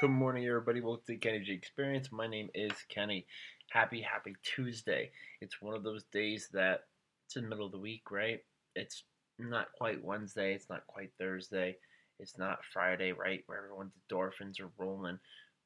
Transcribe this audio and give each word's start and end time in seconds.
Good 0.00 0.08
morning, 0.08 0.46
everybody. 0.46 0.80
Welcome 0.80 1.02
to 1.08 1.12
the 1.12 1.18
Kenny 1.18 1.40
G 1.40 1.52
Experience. 1.52 2.10
My 2.10 2.26
name 2.26 2.48
is 2.54 2.72
Kenny. 2.88 3.26
Happy, 3.70 4.00
happy 4.00 4.34
Tuesday. 4.42 5.10
It's 5.42 5.60
one 5.60 5.74
of 5.74 5.82
those 5.82 6.04
days 6.04 6.48
that 6.54 6.84
it's 7.26 7.36
in 7.36 7.42
the 7.42 7.50
middle 7.50 7.66
of 7.66 7.72
the 7.72 7.78
week, 7.78 8.10
right? 8.10 8.38
It's 8.74 9.02
not 9.38 9.66
quite 9.76 10.02
Wednesday. 10.02 10.54
It's 10.54 10.70
not 10.70 10.86
quite 10.86 11.10
Thursday. 11.18 11.76
It's 12.18 12.38
not 12.38 12.64
Friday, 12.72 13.12
right? 13.12 13.42
Where 13.44 13.58
everyone's 13.58 13.92
endorphins 14.10 14.58
are 14.58 14.72
rolling, 14.78 15.18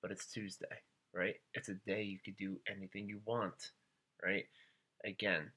but 0.02 0.10
it's 0.10 0.26
Tuesday, 0.26 0.66
right? 1.14 1.36
It's 1.54 1.68
a 1.68 1.74
day 1.86 2.02
you 2.02 2.18
could 2.24 2.36
do 2.36 2.56
anything 2.68 3.08
you 3.08 3.20
want, 3.24 3.70
right? 4.20 4.46
Again, 5.04 5.52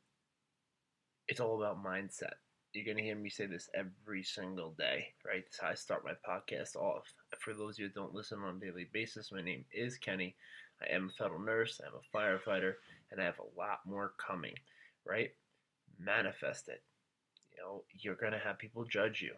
it's 1.27 1.39
all 1.39 1.63
about 1.63 1.83
mindset. 1.83 2.35
You're 2.77 2.85
going 2.85 2.97
to 2.97 3.03
hear 3.03 3.15
me 3.15 3.31
say 3.31 3.47
this 3.47 3.71
every 3.73 4.21
single 4.21 4.75
day, 4.77 5.07
right? 5.25 5.43
That's 5.43 5.59
how 5.59 5.69
I 5.69 5.73
start 5.73 6.05
my 6.05 6.13
podcast 6.13 6.75
off. 6.75 7.11
For 7.39 7.55
those 7.55 7.73
of 7.73 7.79
you 7.79 7.87
that 7.87 7.95
don't 7.95 8.13
listen 8.13 8.37
on 8.43 8.57
a 8.57 8.59
daily 8.63 8.85
basis, 8.93 9.31
my 9.31 9.41
name 9.41 9.65
is 9.73 9.97
Kenny. 9.97 10.35
I 10.79 10.93
am 10.93 11.09
a 11.09 11.11
federal 11.11 11.39
nurse, 11.39 11.81
I'm 11.83 11.93
a 11.95 12.15
firefighter, 12.15 12.73
and 13.11 13.19
I 13.19 13.23
have 13.23 13.39
a 13.39 13.59
lot 13.59 13.79
more 13.87 14.13
coming, 14.23 14.53
right? 15.07 15.31
Manifest 15.99 16.67
it. 16.67 16.83
You 17.55 17.63
know, 17.63 17.83
you're 17.99 18.13
going 18.13 18.33
to 18.33 18.37
have 18.37 18.59
people 18.59 18.85
judge 18.85 19.23
you. 19.23 19.33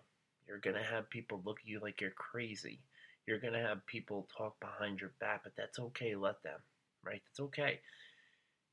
You're 0.45 0.57
going 0.57 0.75
to 0.75 0.83
have 0.83 1.09
people 1.09 1.41
look 1.45 1.59
at 1.63 1.69
you 1.69 1.79
like 1.79 2.01
you're 2.01 2.11
crazy. 2.11 2.81
You're 3.25 3.39
going 3.39 3.53
to 3.53 3.59
have 3.61 3.85
people 3.85 4.27
talk 4.37 4.59
behind 4.59 4.99
your 4.99 5.13
back, 5.21 5.43
but 5.45 5.53
that's 5.55 5.79
okay. 5.79 6.13
Let 6.13 6.43
them, 6.43 6.59
right? 7.05 7.21
That's 7.25 7.39
okay. 7.39 7.79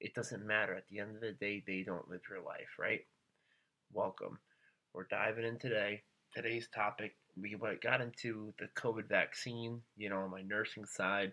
It 0.01 0.13
doesn't 0.17 0.45
matter. 0.45 0.75
At 0.75 0.89
the 0.89 0.99
end 0.99 1.15
of 1.15 1.21
the 1.21 1.35
day, 1.35 1.63
they 1.65 1.85
don't 1.87 2.11
live 2.11 2.23
your 2.29 2.43
life, 2.43 2.81
right? 2.81 3.07
Welcome. 3.93 4.41
We're 4.97 5.05
diving 5.11 5.45
in 5.45 5.59
today. 5.59 6.01
Today's 6.35 6.69
topic, 6.75 7.17
we 7.39 7.55
got 7.83 8.01
into 8.01 8.55
the 8.59 8.69
COVID 8.81 9.07
vaccine, 9.11 9.83
you 9.95 10.09
know, 10.09 10.21
on 10.21 10.31
my 10.31 10.41
nursing 10.41 10.87
side. 10.87 11.33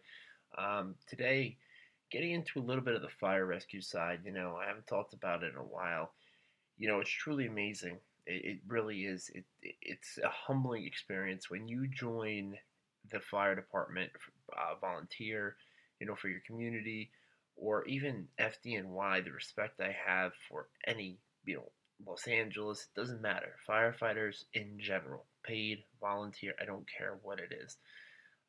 Um, 0.57 0.95
today, 1.07 1.55
getting 2.11 2.31
into 2.31 2.59
a 2.59 2.67
little 2.67 2.83
bit 2.83 2.95
of 2.95 3.01
the 3.01 3.07
fire 3.21 3.45
rescue 3.45 3.79
side, 3.79 4.19
you 4.25 4.33
know, 4.33 4.57
I 4.61 4.67
haven't 4.67 4.87
talked 4.87 5.13
about 5.13 5.43
it 5.43 5.53
in 5.53 5.57
a 5.57 5.63
while. 5.63 6.11
You 6.77 6.89
know, 6.89 6.99
it's 6.99 7.09
truly 7.09 7.47
amazing. 7.47 7.99
It, 8.27 8.43
it 8.43 8.59
really 8.67 9.05
is. 9.05 9.31
It, 9.33 9.45
it, 9.61 9.75
it's 9.81 10.19
a 10.21 10.29
humbling 10.29 10.85
experience 10.85 11.49
when 11.49 11.65
you 11.65 11.87
join 11.87 12.57
the 13.13 13.21
fire 13.21 13.55
department, 13.55 14.11
uh, 14.57 14.75
volunteer, 14.81 15.55
you 16.01 16.05
know, 16.05 16.15
for 16.15 16.27
your 16.27 16.41
community, 16.45 17.11
or 17.55 17.85
even 17.85 18.27
FDNY, 18.41 19.23
the 19.23 19.31
respect 19.31 19.79
I 19.79 19.95
have 20.05 20.33
for 20.49 20.67
any, 20.85 21.19
you 21.45 21.55
know, 21.55 21.71
Los 22.05 22.27
Angeles, 22.27 22.87
it 22.87 22.99
doesn't 22.99 23.21
matter. 23.21 23.55
Firefighters 23.67 24.43
in 24.53 24.77
general, 24.79 25.25
paid, 25.43 25.83
volunteer, 26.01 26.53
I 26.61 26.65
don't 26.65 26.85
care 26.97 27.17
what 27.21 27.39
it 27.39 27.53
is. 27.63 27.77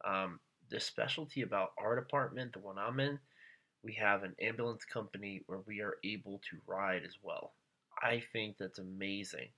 Um, 0.05 0.41
the 0.71 0.81
specialty 0.81 1.43
about 1.43 1.73
our 1.79 1.95
department, 1.95 2.53
the 2.53 2.59
one 2.59 2.79
I'm 2.79 3.01
in, 3.01 3.19
we 3.83 3.95
have 3.95 4.23
an 4.23 4.35
ambulance 4.41 4.85
company 4.85 5.43
where 5.47 5.61
we 5.67 5.81
are 5.81 5.97
able 6.05 6.41
to 6.51 6.57
ride 6.67 7.03
as 7.05 7.17
well. 7.23 7.53
I 8.03 8.23
think 8.33 8.57
that's 8.59 8.79
amazing, 8.79 9.49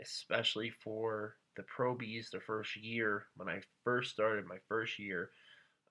especially 0.00 0.70
for 0.70 1.36
the 1.56 1.62
probies 1.64 2.30
the 2.32 2.40
first 2.40 2.76
year. 2.76 3.26
When 3.36 3.48
I 3.48 3.60
first 3.84 4.10
started 4.10 4.46
my 4.46 4.58
first 4.68 4.98
year, 4.98 5.30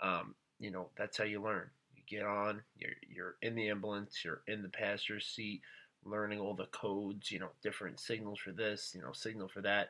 um, 0.02 0.36
you 0.60 0.72
know, 0.72 0.90
that's 0.98 1.18
how 1.18 1.24
you 1.24 1.42
learn. 1.42 1.70
You 1.96 2.02
get 2.08 2.26
on, 2.26 2.62
you're, 2.76 2.92
you're 3.08 3.36
in 3.42 3.56
the 3.56 3.70
ambulance, 3.70 4.22
you're 4.26 4.42
in 4.48 4.64
the 4.64 4.70
passenger 4.70 5.20
seat, 5.20 5.62
learning 6.06 6.40
all 6.40 6.54
the 6.54 6.68
codes, 6.68 7.32
you 7.32 7.40
know, 7.40 7.50
different 7.62 8.00
signals 8.00 8.40
for 8.40 8.52
this, 8.52 8.94
you 8.96 9.02
know, 9.02 9.12
signal 9.14 9.48
for 9.48 9.62
that. 9.62 9.90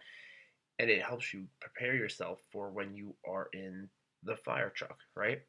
And 0.80 0.90
it 0.90 1.04
helps 1.04 1.34
you 1.34 1.46
prepare 1.60 1.96
yourself 1.96 2.40
for 2.52 2.70
when 2.72 2.96
you 2.96 3.16
are 3.28 3.50
in 3.54 3.90
the 4.24 4.36
fire 4.36 4.72
truck, 4.76 4.98
right? 5.16 5.42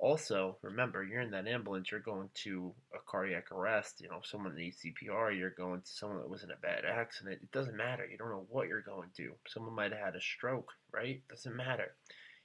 Also, 0.00 0.56
remember, 0.62 1.02
you're 1.02 1.22
in 1.22 1.30
that 1.32 1.48
ambulance, 1.48 1.90
you're 1.90 2.00
going 2.00 2.28
to 2.32 2.72
a 2.94 2.98
cardiac 3.10 3.50
arrest, 3.50 4.00
you 4.00 4.08
know, 4.08 4.20
someone 4.22 4.54
needs 4.54 4.78
CPR, 4.78 5.36
you're 5.36 5.50
going 5.50 5.80
to 5.80 5.90
someone 5.90 6.18
that 6.18 6.30
was 6.30 6.44
in 6.44 6.52
a 6.52 6.56
bad 6.56 6.84
accident. 6.84 7.40
It 7.42 7.50
doesn't 7.50 7.76
matter. 7.76 8.06
You 8.06 8.16
don't 8.16 8.30
know 8.30 8.46
what 8.48 8.68
you're 8.68 8.80
going 8.80 9.08
to. 9.16 9.32
Someone 9.48 9.74
might 9.74 9.92
have 9.92 10.00
had 10.00 10.16
a 10.16 10.20
stroke, 10.20 10.70
right? 10.92 11.20
Doesn't 11.28 11.56
matter. 11.56 11.94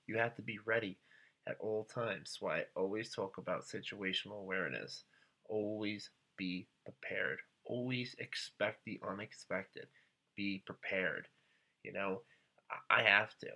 You 0.07 0.17
have 0.17 0.35
to 0.37 0.41
be 0.41 0.57
ready 0.65 0.97
at 1.47 1.57
all 1.59 1.83
times. 1.83 2.19
That's 2.21 2.41
why 2.41 2.59
I 2.59 2.63
always 2.75 3.13
talk 3.13 3.37
about 3.37 3.65
situational 3.65 4.39
awareness. 4.39 5.03
Always 5.47 6.09
be 6.37 6.67
prepared. 6.83 7.39
Always 7.65 8.15
expect 8.19 8.85
the 8.85 8.99
unexpected. 9.07 9.87
Be 10.35 10.63
prepared. 10.65 11.27
You 11.83 11.93
know, 11.93 12.21
I 12.89 13.03
have 13.03 13.37
to. 13.39 13.49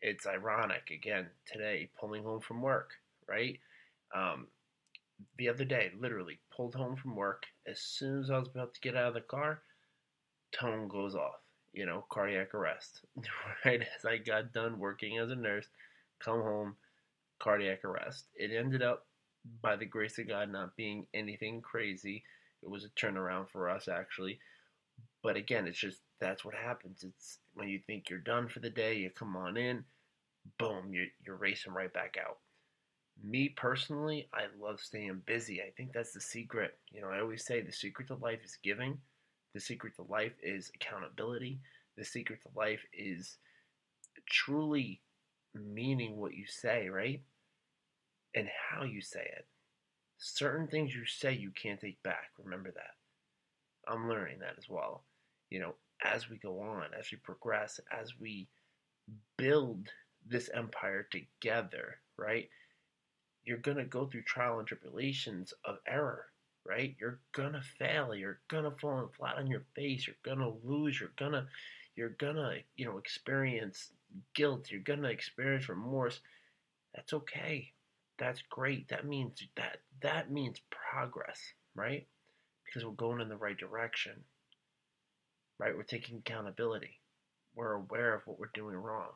It's 0.00 0.26
ironic, 0.26 0.90
again, 0.90 1.28
today, 1.46 1.90
pulling 1.98 2.24
home 2.24 2.40
from 2.40 2.60
work, 2.60 2.90
right? 3.28 3.58
Um, 4.14 4.48
the 5.38 5.48
other 5.48 5.64
day, 5.64 5.90
literally, 5.98 6.40
pulled 6.54 6.74
home 6.74 6.96
from 6.96 7.14
work. 7.16 7.44
As 7.66 7.80
soon 7.80 8.20
as 8.20 8.30
I 8.30 8.38
was 8.38 8.48
about 8.48 8.74
to 8.74 8.80
get 8.80 8.96
out 8.96 9.08
of 9.08 9.14
the 9.14 9.20
car, 9.20 9.62
tone 10.52 10.88
goes 10.88 11.14
off. 11.14 11.40
You 11.72 11.86
know, 11.86 12.04
cardiac 12.10 12.54
arrest. 12.54 13.00
Right 13.64 13.80
as 13.80 14.04
I 14.04 14.18
got 14.18 14.52
done 14.52 14.78
working 14.78 15.18
as 15.18 15.30
a 15.30 15.36
nurse, 15.36 15.66
come 16.22 16.40
home, 16.42 16.76
cardiac 17.40 17.84
arrest. 17.84 18.26
It 18.34 18.50
ended 18.52 18.82
up, 18.82 19.06
by 19.62 19.76
the 19.76 19.86
grace 19.86 20.18
of 20.18 20.28
God, 20.28 20.50
not 20.50 20.76
being 20.76 21.06
anything 21.14 21.60
crazy. 21.60 22.22
It 22.62 22.70
was 22.70 22.84
a 22.84 22.90
turnaround 22.90 23.48
for 23.50 23.68
us, 23.68 23.88
actually. 23.88 24.38
But 25.22 25.36
again, 25.36 25.66
it's 25.66 25.78
just 25.78 26.00
that's 26.20 26.44
what 26.44 26.54
happens. 26.54 27.04
It's 27.04 27.38
when 27.54 27.68
you 27.68 27.80
think 27.86 28.08
you're 28.08 28.18
done 28.18 28.48
for 28.48 28.60
the 28.60 28.70
day, 28.70 28.96
you 28.96 29.10
come 29.10 29.36
on 29.36 29.56
in, 29.56 29.84
boom, 30.58 30.92
you're, 30.92 31.06
you're 31.24 31.36
racing 31.36 31.72
right 31.72 31.92
back 31.92 32.16
out. 32.20 32.38
Me 33.22 33.48
personally, 33.48 34.28
I 34.32 34.44
love 34.60 34.80
staying 34.80 35.22
busy. 35.26 35.60
I 35.60 35.70
think 35.76 35.92
that's 35.92 36.12
the 36.12 36.20
secret. 36.20 36.78
You 36.90 37.02
know, 37.02 37.08
I 37.08 37.20
always 37.20 37.44
say 37.44 37.60
the 37.60 37.72
secret 37.72 38.08
to 38.08 38.14
life 38.14 38.40
is 38.44 38.58
giving. 38.62 38.98
The 39.54 39.60
secret 39.60 39.94
to 39.96 40.02
life 40.02 40.32
is 40.42 40.70
accountability. 40.74 41.60
The 41.96 42.04
secret 42.04 42.40
to 42.42 42.48
life 42.56 42.80
is 42.92 43.36
truly 44.28 45.02
meaning 45.54 46.16
what 46.16 46.34
you 46.34 46.46
say, 46.46 46.88
right? 46.88 47.20
And 48.34 48.48
how 48.70 48.84
you 48.84 49.00
say 49.00 49.20
it. 49.20 49.46
Certain 50.18 50.68
things 50.68 50.94
you 50.94 51.04
say 51.04 51.32
you 51.32 51.50
can't 51.50 51.80
take 51.80 52.02
back. 52.02 52.30
Remember 52.42 52.70
that. 52.70 52.94
I'm 53.86 54.08
learning 54.08 54.38
that 54.40 54.54
as 54.58 54.68
well. 54.68 55.02
You 55.50 55.60
know, 55.60 55.74
as 56.04 56.30
we 56.30 56.36
go 56.38 56.60
on, 56.60 56.86
as 56.98 57.10
we 57.10 57.18
progress, 57.18 57.80
as 57.90 58.18
we 58.18 58.48
build 59.36 59.88
this 60.26 60.48
empire 60.54 61.06
together, 61.10 61.98
right? 62.16 62.48
You're 63.44 63.58
going 63.58 63.78
to 63.78 63.84
go 63.84 64.06
through 64.06 64.22
trial 64.22 64.60
and 64.60 64.68
tribulations 64.68 65.52
of 65.64 65.78
error, 65.86 66.26
right? 66.64 66.94
You're 67.00 67.18
going 67.32 67.52
to 67.52 67.62
fail. 67.78 68.14
You're 68.14 68.40
going 68.48 68.64
to 68.64 68.70
fall 68.70 69.10
flat 69.18 69.36
on 69.36 69.48
your 69.48 69.64
face. 69.74 70.06
You're 70.06 70.16
going 70.24 70.38
to 70.38 70.56
lose. 70.64 71.00
You're 71.00 71.12
going 71.16 71.32
to 71.32 71.46
you're 71.94 72.10
going 72.10 72.36
to, 72.36 72.56
you 72.76 72.86
know, 72.86 72.96
experience 72.96 73.90
guilt. 74.34 74.70
You're 74.70 74.80
going 74.80 75.02
to 75.02 75.10
experience 75.10 75.68
remorse. 75.68 76.20
That's 76.94 77.12
okay. 77.12 77.72
That's 78.22 78.42
great. 78.48 78.88
That 78.88 79.04
means 79.04 79.42
that 79.56 79.78
that 80.00 80.30
means 80.30 80.60
progress, 80.70 81.40
right? 81.74 82.06
Because 82.64 82.86
we're 82.86 82.92
going 82.92 83.20
in 83.20 83.28
the 83.28 83.36
right 83.36 83.58
direction. 83.58 84.12
Right? 85.58 85.76
We're 85.76 85.82
taking 85.82 86.18
accountability. 86.18 87.00
We're 87.56 87.72
aware 87.72 88.14
of 88.14 88.22
what 88.24 88.38
we're 88.38 88.50
doing 88.54 88.76
wrong. 88.76 89.10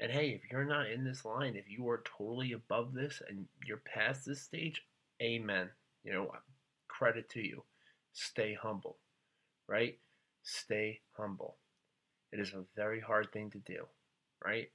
And 0.00 0.10
hey, 0.10 0.30
if 0.30 0.50
you're 0.50 0.64
not 0.64 0.90
in 0.90 1.04
this 1.04 1.24
line, 1.24 1.54
if 1.54 1.70
you 1.70 1.88
are 1.90 2.02
totally 2.18 2.52
above 2.52 2.92
this 2.92 3.22
and 3.28 3.46
you're 3.64 3.82
past 3.94 4.26
this 4.26 4.42
stage, 4.42 4.82
amen. 5.22 5.70
You 6.02 6.12
know, 6.12 6.32
credit 6.88 7.28
to 7.30 7.40
you. 7.40 7.62
Stay 8.14 8.58
humble, 8.60 8.98
right? 9.68 9.96
Stay 10.42 11.02
humble. 11.16 11.58
It 12.32 12.40
is 12.40 12.52
a 12.52 12.64
very 12.74 12.98
hard 12.98 13.30
thing 13.32 13.50
to 13.50 13.58
do, 13.58 13.84
right? 14.44 14.70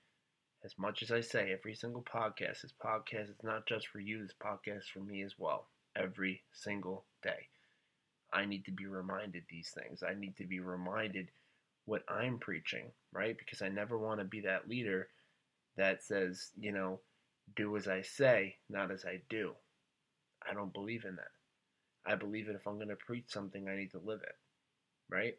As 0.65 0.77
much 0.77 1.03
as 1.03 1.11
I 1.11 1.19
say 1.19 1.51
every 1.51 1.75
single 1.75 2.03
podcast, 2.03 2.61
this 2.61 2.73
podcast 2.81 3.29
is 3.29 3.43
not 3.43 3.65
just 3.67 3.87
for 3.87 3.99
you, 3.99 4.21
this 4.21 4.33
podcast 4.41 4.77
is 4.77 4.87
for 4.87 5.01
me 5.01 5.21
as 5.21 5.37
well. 5.37 5.67
Every 5.93 6.41
single 6.53 7.03
day. 7.21 7.49
I 8.31 8.45
need 8.45 8.63
to 8.65 8.71
be 8.71 8.85
reminded 8.85 9.43
these 9.49 9.71
things. 9.71 10.03
I 10.03 10.13
need 10.13 10.37
to 10.37 10.45
be 10.45 10.61
reminded 10.61 11.27
what 11.83 12.03
I'm 12.07 12.39
preaching, 12.39 12.91
right? 13.11 13.37
Because 13.37 13.61
I 13.61 13.67
never 13.67 13.97
want 13.97 14.21
to 14.21 14.25
be 14.25 14.39
that 14.41 14.69
leader 14.69 15.09
that 15.75 16.01
says, 16.01 16.51
you 16.57 16.71
know, 16.71 17.01
do 17.57 17.75
as 17.75 17.89
I 17.89 18.01
say, 18.01 18.55
not 18.69 18.89
as 18.89 19.03
I 19.03 19.21
do. 19.29 19.53
I 20.49 20.53
don't 20.53 20.73
believe 20.73 21.03
in 21.03 21.17
that. 21.17 21.31
I 22.05 22.15
believe 22.15 22.47
that 22.47 22.55
if 22.55 22.65
I'm 22.65 22.77
going 22.77 22.87
to 22.87 22.95
preach 22.95 23.25
something, 23.27 23.67
I 23.67 23.75
need 23.75 23.91
to 23.91 23.99
live 23.99 24.21
it, 24.23 24.35
right? 25.09 25.37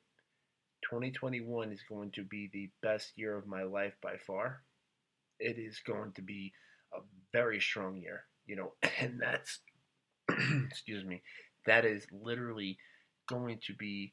2021 0.82 1.72
is 1.72 1.82
going 1.88 2.10
to 2.12 2.22
be 2.22 2.50
the 2.52 2.68
best 2.82 3.12
year 3.16 3.36
of 3.36 3.46
my 3.46 3.62
life 3.62 3.94
by 4.02 4.18
far. 4.18 4.62
It 5.38 5.58
is 5.58 5.80
going 5.86 6.12
to 6.12 6.22
be 6.22 6.52
a 6.94 6.98
very 7.32 7.60
strong 7.60 7.96
year, 7.96 8.24
you 8.46 8.56
know, 8.56 8.72
and 9.00 9.20
that's, 9.20 9.60
excuse 10.66 11.04
me, 11.04 11.22
that 11.66 11.84
is 11.84 12.06
literally 12.12 12.78
going 13.28 13.60
to 13.66 13.74
be, 13.74 14.12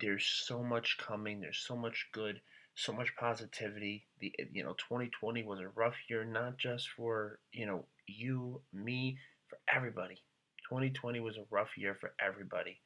there's 0.00 0.26
so 0.26 0.62
much 0.62 0.96
coming, 0.98 1.40
there's 1.40 1.64
so 1.66 1.76
much 1.76 2.06
good, 2.12 2.40
so 2.74 2.92
much 2.92 3.14
positivity. 3.18 4.06
The, 4.20 4.32
you 4.52 4.62
know, 4.62 4.74
2020 4.74 5.42
was 5.44 5.60
a 5.60 5.68
rough 5.68 5.96
year, 6.08 6.24
not 6.24 6.58
just 6.58 6.88
for, 6.96 7.38
you 7.52 7.66
know, 7.66 7.86
you, 8.06 8.60
me, 8.72 9.18
for 9.48 9.58
everybody. 9.74 10.22
2020 10.68 11.20
was 11.20 11.36
a 11.36 11.44
rough 11.50 11.76
year 11.76 11.96
for 12.00 12.12
everybody. 12.24 12.80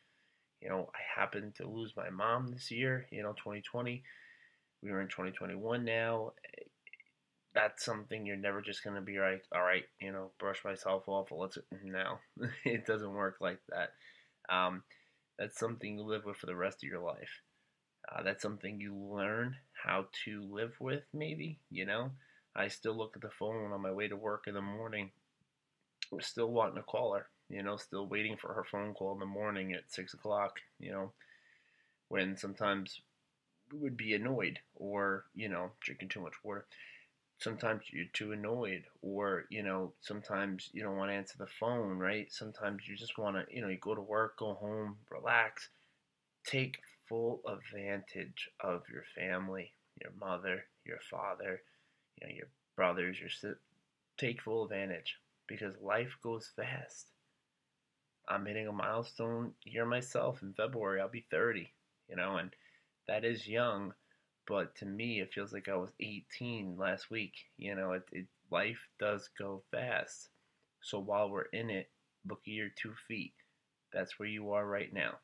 You 0.60 0.68
know, 0.68 0.90
I 0.94 1.20
happened 1.20 1.56
to 1.56 1.68
lose 1.68 1.92
my 1.96 2.10
mom 2.10 2.52
this 2.52 2.70
year, 2.70 3.06
you 3.10 3.22
know, 3.22 3.32
2020. 3.32 4.02
We 4.82 4.90
are 4.90 5.00
in 5.00 5.08
2021 5.08 5.84
now. 5.84 6.32
That's 7.54 7.84
something 7.84 8.24
you're 8.24 8.36
never 8.36 8.62
just 8.62 8.82
going 8.82 8.96
to 8.96 9.02
be 9.02 9.18
like, 9.18 9.44
all 9.54 9.62
right, 9.62 9.84
you 10.00 10.12
know, 10.12 10.30
brush 10.38 10.64
myself 10.64 11.08
off. 11.08 11.28
Let's, 11.30 11.58
no, 11.84 12.18
it 12.64 12.86
doesn't 12.86 13.12
work 13.12 13.36
like 13.40 13.60
that. 13.68 13.90
Um, 14.54 14.82
that's 15.38 15.58
something 15.58 15.98
you 15.98 16.04
live 16.04 16.24
with 16.24 16.36
for 16.38 16.46
the 16.46 16.56
rest 16.56 16.78
of 16.82 16.88
your 16.90 17.00
life. 17.00 17.42
Uh, 18.10 18.22
that's 18.22 18.42
something 18.42 18.80
you 18.80 18.94
learn 18.96 19.56
how 19.84 20.06
to 20.24 20.42
live 20.50 20.72
with, 20.80 21.04
maybe, 21.14 21.58
you 21.70 21.86
know. 21.86 22.12
I 22.56 22.68
still 22.68 22.96
look 22.96 23.12
at 23.16 23.22
the 23.22 23.30
phone 23.30 23.72
on 23.72 23.82
my 23.82 23.92
way 23.92 24.08
to 24.08 24.16
work 24.16 24.44
in 24.46 24.54
the 24.54 24.62
morning. 24.62 25.12
I'm 26.12 26.20
still 26.20 26.50
wanting 26.50 26.76
to 26.76 26.82
call 26.82 27.14
her 27.14 27.26
you 27.48 27.62
know, 27.62 27.76
still 27.76 28.06
waiting 28.06 28.36
for 28.38 28.54
her 28.54 28.64
phone 28.64 28.94
call 28.94 29.12
in 29.12 29.18
the 29.18 29.26
morning 29.26 29.74
at 29.74 29.82
six 29.92 30.14
o'clock, 30.14 30.58
you 30.78 30.90
know, 30.90 31.12
when 32.08 32.36
sometimes 32.36 33.00
we 33.72 33.78
would 33.78 33.96
be 33.96 34.14
annoyed 34.14 34.58
or, 34.76 35.26
you 35.34 35.48
know, 35.48 35.70
drinking 35.80 36.08
too 36.10 36.20
much 36.20 36.34
water. 36.44 36.66
Sometimes 37.42 37.82
you're 37.92 38.04
too 38.12 38.30
annoyed, 38.30 38.84
or, 39.02 39.46
you 39.50 39.64
know, 39.64 39.92
sometimes 40.00 40.70
you 40.72 40.82
don't 40.82 40.96
want 40.96 41.10
to 41.10 41.16
answer 41.16 41.38
the 41.38 41.46
phone, 41.58 41.98
right? 41.98 42.32
Sometimes 42.32 42.86
you 42.86 42.96
just 42.96 43.18
want 43.18 43.34
to, 43.34 43.44
you 43.52 43.60
know, 43.60 43.68
you 43.68 43.78
go 43.78 43.96
to 43.96 44.00
work, 44.00 44.38
go 44.38 44.54
home, 44.54 44.96
relax. 45.10 45.68
Take 46.46 46.78
full 47.08 47.40
advantage 47.46 48.48
of 48.60 48.82
your 48.92 49.02
family, 49.16 49.72
your 50.00 50.12
mother, 50.20 50.64
your 50.84 51.00
father, 51.10 51.62
you 52.20 52.26
know, 52.26 52.32
your 52.32 52.46
brothers, 52.76 53.18
your 53.18 53.28
sister. 53.28 53.58
Take 54.18 54.40
full 54.40 54.64
advantage 54.64 55.16
because 55.48 55.74
life 55.82 56.16
goes 56.22 56.48
fast. 56.54 57.08
I'm 58.28 58.46
hitting 58.46 58.68
a 58.68 58.72
milestone 58.72 59.52
here 59.64 59.84
myself 59.84 60.42
in 60.42 60.52
February. 60.52 61.00
I'll 61.00 61.08
be 61.08 61.26
30, 61.28 61.72
you 62.08 62.16
know, 62.16 62.36
and 62.36 62.50
that 63.08 63.24
is 63.24 63.48
young, 63.48 63.94
but 64.46 64.74
to 64.76 64.86
me, 64.86 65.20
it 65.20 65.32
feels 65.32 65.52
like 65.52 65.68
I 65.68 65.76
was 65.76 65.92
18 66.00 66.76
last 66.76 67.10
week. 67.10 67.34
You 67.56 67.74
know, 67.74 67.92
it, 67.92 68.02
it 68.12 68.26
life 68.50 68.88
does 68.98 69.28
go 69.38 69.62
fast. 69.70 70.28
So 70.80 70.98
while 70.98 71.30
we're 71.30 71.42
in 71.52 71.70
it, 71.70 71.88
look 72.28 72.40
at 72.46 72.52
your 72.52 72.68
two 72.80 72.94
feet. 73.08 73.34
That's 73.92 74.18
where 74.18 74.28
you 74.28 74.52
are 74.52 74.66
right 74.66 74.92
now, 74.92 75.14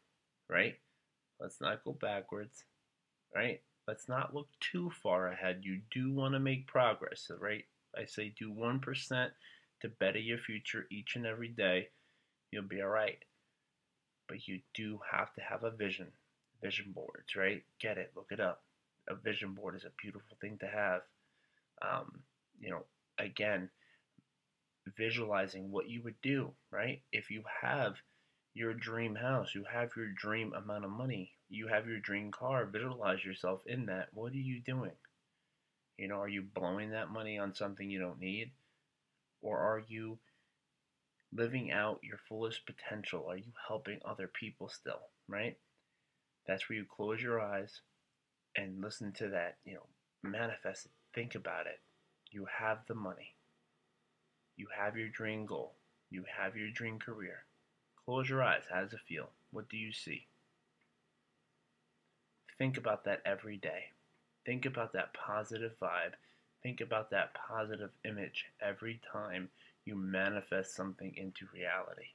right? 0.49 0.77
Let's 1.41 1.61
not 1.61 1.85
go 1.85 1.93
backwards, 1.93 2.65
right? 3.35 3.61
Let's 3.87 4.09
not 4.09 4.35
look 4.35 4.49
too 4.61 4.91
far 5.03 5.29
ahead. 5.29 5.61
You 5.63 5.81
do 5.91 6.13
want 6.13 6.35
to 6.35 6.41
make 6.41 6.67
progress, 6.67 7.31
right? 7.41 7.65
I 7.97 8.05
say 8.05 8.35
do 8.39 8.53
1% 8.53 9.31
to 9.81 9.89
better 9.89 10.19
your 10.19 10.39
future 10.39 10.87
each 10.91 11.17
and 11.17 11.25
every 11.27 11.49
day 11.49 11.89
you'll 12.51 12.63
be 12.63 12.83
all 12.83 12.89
right. 12.89 13.19
But 14.29 14.47
you 14.47 14.61
do 14.75 15.01
have 15.11 15.33
to 15.35 15.41
have 15.41 15.65
a 15.65 15.71
vision. 15.71 16.09
Vision 16.63 16.93
boards, 16.95 17.37
right? 17.37 17.63
Get 17.81 17.99
it, 17.99 18.13
look 18.17 18.29
it 18.31 18.41
up. 18.41 18.63
A 19.09 19.15
vision 19.15 19.55
board 19.55 19.75
is 19.75 19.85
a 19.85 20.03
beautiful 20.03 20.37
thing 20.41 20.59
to 20.59 20.67
have. 20.67 21.03
Um, 21.81 22.21
you 22.61 22.71
know, 22.71 22.85
again, 23.19 23.71
visualizing 24.97 25.71
what 25.71 25.89
you 25.89 26.03
would 26.03 26.21
do, 26.23 26.53
right? 26.71 27.03
If 27.13 27.31
you 27.31 27.43
have 27.63 27.95
your 28.55 28.75
dream 28.75 29.15
house, 29.15 29.55
you 29.55 29.65
have 29.71 29.91
your 29.97 30.09
dream 30.09 30.53
amount 30.55 30.85
of 30.85 30.91
money, 30.91 31.33
you 31.49 31.69
have 31.69 31.87
your 31.87 32.01
dream 32.01 32.31
car, 32.31 32.67
visualize 32.67 33.25
yourself 33.25 33.63
in 33.67 33.87
that. 33.87 34.09
What 34.13 34.33
are 34.33 34.37
you 34.37 34.61
doing? 34.61 34.97
You 35.97 36.09
know, 36.09 36.21
are 36.21 36.29
you 36.29 36.43
blowing 36.43 36.91
that 36.91 37.11
money 37.11 37.39
on 37.39 37.55
something 37.55 37.91
you 37.91 38.01
don't 38.01 38.21
need? 38.21 38.53
Or 39.43 39.59
are 39.59 39.83
you 39.87 40.19
living 41.33 41.71
out 41.71 42.01
your 42.03 42.19
fullest 42.29 42.67
potential? 42.67 43.27
Are 43.29 43.37
you 43.37 43.53
helping 43.67 44.01
other 44.05 44.29
people 44.29 44.69
still, 44.69 45.01
right? 45.29 45.57
That's 46.47 46.69
where 46.69 46.79
you 46.79 46.85
close 46.85 47.21
your 47.21 47.41
eyes 47.41 47.81
and 48.59 48.83
listen 48.83 49.13
to 49.13 49.29
that, 49.29 49.57
you 49.65 49.75
know, 49.75 49.87
manifest 50.23 50.87
it, 50.87 50.93
think 51.15 51.37
about 51.37 51.67
it. 51.67 51.79
You 52.33 52.47
have 52.59 52.79
the 52.89 52.95
money. 52.95 53.35
You 54.57 54.67
have 54.77 54.97
your 54.97 55.09
dream 55.09 55.47
goal. 55.47 55.75
You 56.11 56.25
have 56.37 56.57
your 56.57 56.71
dream 56.71 56.99
career. 56.99 57.45
Close 58.05 58.29
your 58.29 58.43
eyes. 58.43 58.65
How 58.69 58.81
does 58.81 58.93
it 58.93 59.01
feel? 59.07 59.31
What 59.53 59.69
do 59.69 59.77
you 59.77 59.93
see? 59.93 60.27
Think 62.59 62.77
about 62.77 63.05
that 63.05 63.23
every 63.25 63.57
day. 63.57 63.93
Think 64.45 64.67
about 64.67 64.93
that 64.95 65.15
positive 65.15 65.73
vibe. 65.81 66.15
Think 66.63 66.81
about 66.81 67.11
that 67.11 67.35
positive 67.35 67.91
image 68.05 68.47
every 68.61 69.01
time 69.13 69.51
you 69.85 69.95
manifest 69.95 70.75
something 70.75 71.15
into 71.17 71.47
reality. 71.55 72.09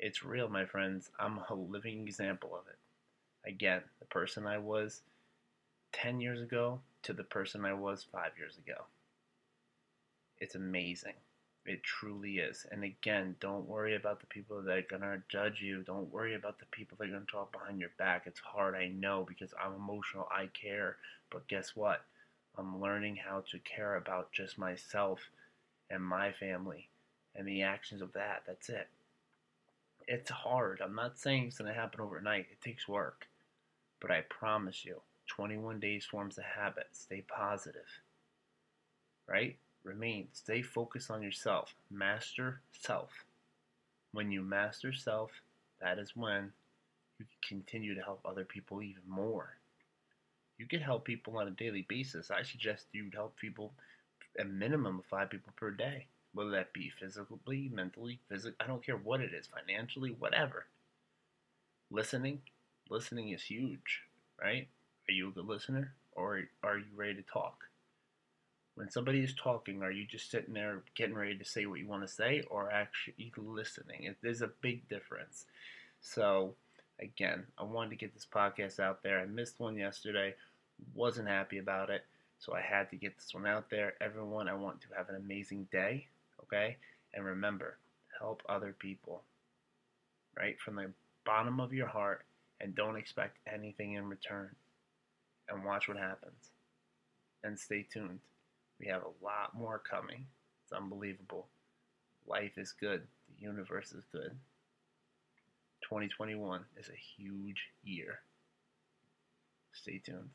It's 0.00 0.24
real, 0.24 0.48
my 0.48 0.64
friends. 0.64 1.10
I'm 1.20 1.38
a 1.48 1.54
living 1.54 2.02
example 2.02 2.50
of 2.56 2.66
it. 2.66 3.48
Again, 3.48 3.82
the 4.00 4.06
person 4.06 4.46
I 4.46 4.58
was 4.58 5.02
10 5.92 6.20
years 6.20 6.40
ago 6.40 6.80
to 7.02 7.12
the 7.12 7.24
person 7.24 7.64
I 7.64 7.74
was 7.74 8.06
five 8.10 8.32
years 8.38 8.58
ago. 8.58 8.84
It's 10.38 10.54
amazing. 10.54 11.14
It 11.64 11.84
truly 11.84 12.38
is. 12.38 12.66
And 12.72 12.82
again, 12.82 13.36
don't 13.38 13.68
worry 13.68 13.94
about 13.94 14.18
the 14.20 14.26
people 14.26 14.60
that 14.62 14.76
are 14.76 14.82
going 14.82 15.02
to 15.02 15.22
judge 15.28 15.60
you. 15.60 15.82
Don't 15.82 16.12
worry 16.12 16.34
about 16.34 16.58
the 16.58 16.66
people 16.66 16.96
that 16.98 17.06
are 17.06 17.12
going 17.12 17.24
to 17.24 17.30
talk 17.30 17.52
behind 17.52 17.78
your 17.78 17.90
back. 17.98 18.24
It's 18.26 18.40
hard, 18.40 18.74
I 18.74 18.88
know, 18.88 19.24
because 19.28 19.54
I'm 19.62 19.74
emotional. 19.74 20.28
I 20.36 20.46
care. 20.46 20.96
But 21.30 21.46
guess 21.46 21.76
what? 21.76 22.04
I'm 22.58 22.80
learning 22.80 23.16
how 23.16 23.44
to 23.52 23.58
care 23.60 23.94
about 23.94 24.32
just 24.32 24.58
myself 24.58 25.20
and 25.88 26.02
my 26.02 26.32
family 26.32 26.88
and 27.36 27.46
the 27.46 27.62
actions 27.62 28.02
of 28.02 28.12
that. 28.14 28.42
That's 28.46 28.68
it. 28.68 28.88
It's 30.08 30.30
hard. 30.30 30.80
I'm 30.82 30.96
not 30.96 31.18
saying 31.18 31.44
it's 31.44 31.58
going 31.58 31.72
to 31.72 31.80
happen 31.80 32.00
overnight. 32.00 32.46
It 32.50 32.60
takes 32.60 32.88
work. 32.88 33.28
But 34.00 34.10
I 34.10 34.22
promise 34.22 34.84
you, 34.84 35.00
21 35.28 35.80
days 35.80 36.04
forms 36.04 36.38
a 36.38 36.60
habit. 36.60 36.88
Stay 36.92 37.22
positive. 37.28 37.88
Right? 39.28 39.56
Remain. 39.84 40.28
Stay 40.32 40.62
focused 40.62 41.10
on 41.10 41.22
yourself. 41.22 41.74
Master 41.90 42.60
self. 42.72 43.24
When 44.12 44.30
you 44.30 44.42
master 44.42 44.92
self, 44.92 45.30
that 45.80 45.98
is 45.98 46.14
when 46.14 46.52
you 47.18 47.26
can 47.46 47.58
continue 47.58 47.94
to 47.94 48.02
help 48.02 48.20
other 48.24 48.44
people 48.44 48.82
even 48.82 49.02
more. 49.08 49.56
You 50.58 50.66
can 50.66 50.80
help 50.80 51.04
people 51.04 51.38
on 51.38 51.48
a 51.48 51.52
daily 51.52 51.86
basis. 51.88 52.30
I 52.30 52.42
suggest 52.42 52.86
you 52.92 53.10
help 53.12 53.36
people 53.36 53.72
a 54.38 54.44
minimum 54.44 54.98
of 54.98 55.04
five 55.06 55.30
people 55.30 55.52
per 55.56 55.70
day, 55.70 56.06
whether 56.34 56.50
that 56.50 56.72
be 56.72 56.90
physically, 57.00 57.70
mentally, 57.72 58.20
physically, 58.28 58.56
I 58.60 58.66
don't 58.66 58.84
care 58.84 58.96
what 58.96 59.20
it 59.20 59.32
is, 59.34 59.46
financially, 59.46 60.14
whatever. 60.18 60.66
Listening, 61.90 62.40
listening 62.88 63.30
is 63.30 63.42
huge, 63.42 64.02
right? 64.40 64.68
Are 65.08 65.12
you 65.12 65.28
a 65.28 65.32
good 65.32 65.46
listener 65.46 65.94
or 66.12 66.42
are 66.62 66.78
you 66.78 66.84
ready 66.94 67.14
to 67.14 67.22
talk? 67.22 67.64
When 68.74 68.90
somebody 68.90 69.20
is 69.20 69.34
talking, 69.34 69.82
are 69.82 69.90
you 69.90 70.06
just 70.06 70.30
sitting 70.30 70.54
there 70.54 70.82
getting 70.94 71.14
ready 71.14 71.36
to 71.36 71.44
say 71.44 71.66
what 71.66 71.78
you 71.78 71.86
want 71.86 72.02
to 72.02 72.12
say 72.12 72.42
or 72.50 72.70
actually 72.70 73.32
listening? 73.36 74.14
There's 74.22 74.40
a 74.40 74.50
big 74.62 74.88
difference. 74.88 75.44
So, 76.00 76.54
again, 77.00 77.46
I 77.58 77.64
wanted 77.64 77.90
to 77.90 77.96
get 77.96 78.14
this 78.14 78.26
podcast 78.26 78.80
out 78.80 79.02
there. 79.02 79.20
I 79.20 79.26
missed 79.26 79.60
one 79.60 79.76
yesterday, 79.76 80.34
wasn't 80.94 81.28
happy 81.28 81.58
about 81.58 81.90
it. 81.90 82.04
So 82.38 82.54
I 82.54 82.60
had 82.60 82.90
to 82.90 82.96
get 82.96 83.16
this 83.16 83.34
one 83.34 83.46
out 83.46 83.70
there. 83.70 83.94
Everyone, 84.00 84.48
I 84.48 84.54
want 84.54 84.80
to 84.80 84.88
have 84.96 85.08
an 85.08 85.16
amazing 85.16 85.68
day, 85.70 86.08
okay? 86.42 86.76
And 87.14 87.24
remember, 87.24 87.76
help 88.18 88.42
other 88.48 88.74
people, 88.76 89.22
right? 90.36 90.58
From 90.60 90.76
the 90.76 90.90
bottom 91.24 91.60
of 91.60 91.72
your 91.72 91.86
heart, 91.86 92.24
and 92.60 92.74
don't 92.74 92.96
expect 92.96 93.38
anything 93.52 93.94
in 93.94 94.08
return. 94.08 94.50
And 95.48 95.64
watch 95.64 95.88
what 95.88 95.96
happens. 95.96 96.50
And 97.44 97.58
stay 97.58 97.86
tuned. 97.92 98.20
We 98.80 98.86
have 98.86 99.02
a 99.02 99.24
lot 99.24 99.54
more 99.54 99.78
coming. 99.78 100.26
It's 100.64 100.72
unbelievable. 100.72 101.48
Life 102.26 102.52
is 102.56 102.72
good. 102.72 103.02
The 103.28 103.42
universe 103.44 103.92
is 103.92 104.04
good. 104.12 104.32
2021 105.82 106.64
is 106.76 106.88
a 106.88 107.22
huge 107.22 107.68
year. 107.82 108.20
Stay 109.72 110.00
tuned. 110.04 110.30